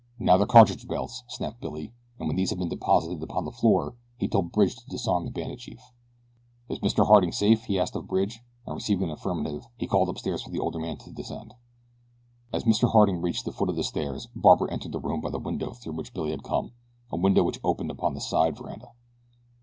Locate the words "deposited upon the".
2.69-3.51